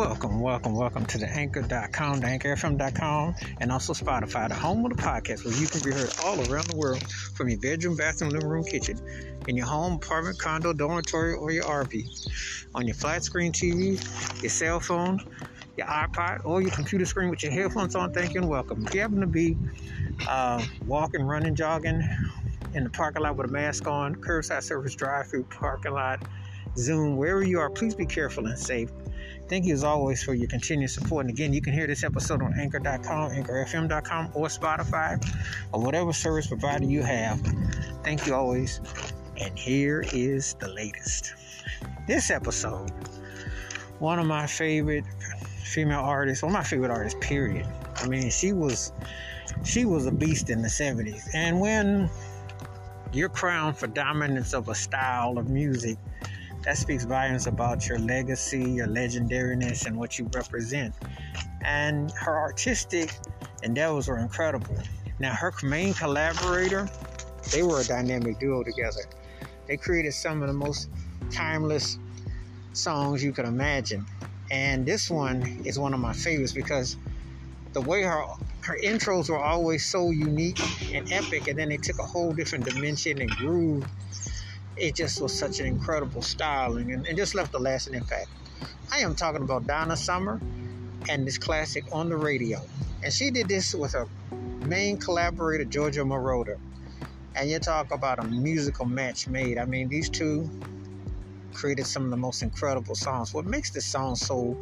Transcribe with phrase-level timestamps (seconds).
[0.00, 5.02] Welcome, welcome, welcome to the anchor.com, the anchorfm.com, and also Spotify, the home of the
[5.02, 7.04] podcast where you can be heard all around the world
[7.34, 8.98] from your bedroom, bathroom, living room, kitchen,
[9.46, 12.08] in your home, apartment, condo, dormitory, or your RV,
[12.74, 14.02] on your flat screen TV,
[14.42, 15.20] your cell phone,
[15.76, 18.10] your iPod, or your computer screen with your headphones on.
[18.10, 18.82] Thank you and welcome.
[18.86, 19.58] If you happen to be
[20.26, 22.02] uh, walking, running, jogging
[22.72, 26.20] in the parking lot with a mask on, curbside service, drive through parking lot,
[26.76, 28.90] Zoom, wherever you are, please be careful and safe.
[29.48, 31.26] Thank you as always for your continued support.
[31.26, 35.20] And again, you can hear this episode on anchor.com, anchorfm.com, or Spotify,
[35.72, 37.40] or whatever service provider you have.
[38.04, 38.80] Thank you always.
[39.38, 41.34] And here is the latest.
[42.06, 42.90] This episode,
[43.98, 45.04] one of my favorite
[45.64, 47.66] female artists, one of my favorite artists, period.
[47.96, 48.92] I mean, she was
[49.64, 51.28] she was a beast in the 70s.
[51.34, 52.08] And when
[53.12, 55.98] you're crowned for dominance of a style of music
[56.64, 60.94] that speaks volumes about your legacy, your legendariness, and what you represent.
[61.64, 63.10] And her artistic
[63.62, 64.76] endeavors were incredible.
[65.18, 66.88] Now, her main collaborator,
[67.52, 69.02] they were a dynamic duo together.
[69.66, 70.88] They created some of the most
[71.30, 71.98] timeless
[72.72, 74.06] songs you could imagine.
[74.50, 76.96] And this one is one of my favorites because
[77.72, 78.24] the way her
[78.62, 80.58] her intros were always so unique
[80.92, 83.86] and epic, and then they took a whole different dimension and groove
[84.76, 88.28] it just was such an incredible styling and, and just left a lasting impact.
[88.92, 90.40] I am talking about Donna Summer
[91.08, 92.60] and this classic on the radio.
[93.02, 94.06] And she did this with her
[94.66, 96.58] main collaborator, Giorgio Moroder.
[97.34, 99.58] And you talk about a musical match made.
[99.58, 100.50] I mean, these two
[101.52, 103.32] created some of the most incredible songs.
[103.32, 104.56] What makes this song so,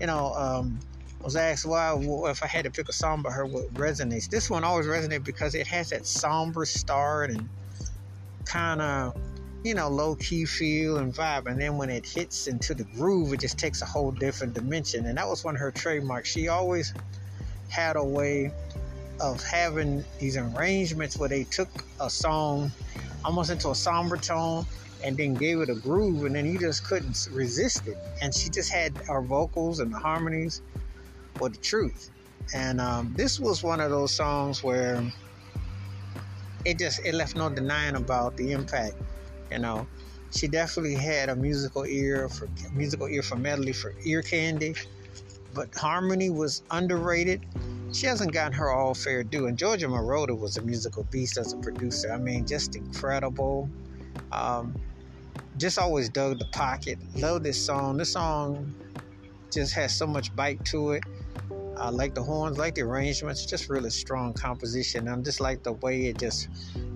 [0.00, 0.78] you know, um,
[1.20, 1.96] I was asked why
[2.28, 4.28] if I had to pick a song by her, what resonates.
[4.28, 7.48] This one always resonates because it has that somber start and
[8.44, 9.16] kind of
[9.64, 11.46] you know, low key feel and vibe.
[11.46, 15.06] And then when it hits into the groove, it just takes a whole different dimension.
[15.06, 16.28] And that was one of her trademarks.
[16.28, 16.92] She always
[17.70, 18.52] had a way
[19.20, 22.70] of having these arrangements where they took a song
[23.24, 24.66] almost into a somber tone
[25.02, 27.96] and then gave it a groove, and then you just couldn't resist it.
[28.20, 30.60] And she just had her vocals and the harmonies
[31.40, 32.10] were the truth.
[32.54, 35.02] And um, this was one of those songs where
[36.66, 38.94] it just it left no denying about the impact
[39.50, 39.86] you know,
[40.34, 44.74] she definitely had a musical ear for musical ear for medley for ear candy,
[45.54, 47.46] but harmony was underrated.
[47.92, 49.46] She hasn't gotten her all fair due.
[49.46, 52.12] And Giorgio Moroder was a musical beast as a producer.
[52.12, 53.70] I mean, just incredible.
[54.32, 54.74] Um,
[55.56, 56.98] just always dug the pocket.
[57.14, 57.96] Love this song.
[57.96, 58.74] This song
[59.52, 61.04] just has so much bite to it.
[61.76, 65.06] I like the horns, like the arrangements, just really strong composition.
[65.06, 66.48] I just like the way it just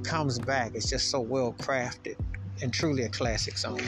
[0.03, 0.73] comes back.
[0.75, 2.17] It's just so well crafted
[2.63, 3.81] and truly a classic song.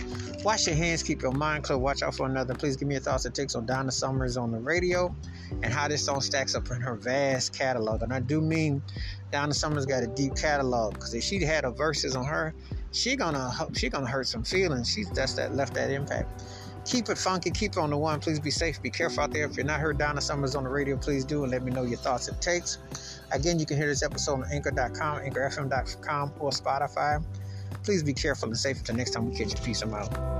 [0.45, 2.55] Wash your hands, keep your mind clear, watch out for another.
[2.55, 5.15] Please give me your thoughts and takes on Donna Summers on the radio
[5.63, 8.03] and how this song stacks up in her vast catalog.
[8.03, 8.83] And I do mean
[9.31, 12.55] Donna Summers got a deep catalog because if she had a Verzuz on her,
[12.93, 14.91] she gonna she gonna hurt some feelings.
[14.91, 16.43] She's that's that left that impact.
[16.87, 18.21] Keep it funky, keep it on the one.
[18.21, 19.45] Please be safe, be careful out there.
[19.45, 21.83] If you're not heard Donna Summers on the radio, please do and let me know
[21.83, 22.79] your thoughts and takes.
[23.33, 27.23] Again, you can hear this episode on anchor.com, anchorfm.com, or Spotify.
[27.83, 29.65] Please be careful and safe until next time we catch you.
[29.65, 29.83] Peace.
[29.83, 30.40] I'm out.